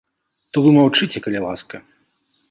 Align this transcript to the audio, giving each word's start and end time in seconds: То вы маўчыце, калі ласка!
То 0.53 0.61
вы 0.67 0.69
маўчыце, 0.77 1.21
калі 1.25 1.39
ласка! 1.45 1.75